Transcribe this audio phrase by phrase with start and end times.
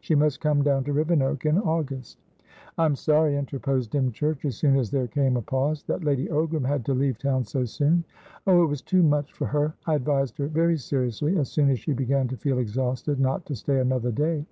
[0.00, 2.18] She must come down to Rivenoak in August."
[2.76, 6.84] "I'm sorry," interposed Dymchurch, as soon as there came a pause, "that Lady Ogram had
[6.86, 8.02] to leave town so soon."
[8.48, 9.74] "Oh, it was too much for her.
[9.86, 13.54] I advised her very seriously, as soon as she began to feel exhausted, not to
[13.54, 14.44] stay another day.